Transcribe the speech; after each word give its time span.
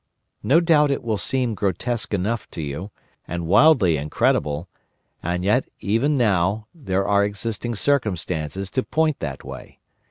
No 0.41 0.59
doubt 0.59 0.89
it 0.89 1.03
will 1.03 1.19
seem 1.19 1.53
grotesque 1.53 2.11
enough 2.11 2.49
to 2.49 2.61
you—and 2.63 3.45
wildly 3.45 3.97
incredible!—and 3.97 5.43
yet 5.43 5.69
even 5.79 6.17
now 6.17 6.65
there 6.73 7.07
are 7.07 7.23
existing 7.23 7.75
circumstances 7.75 8.71
to 8.71 8.81
point 8.81 9.19
that 9.19 9.43
way. 9.43 9.79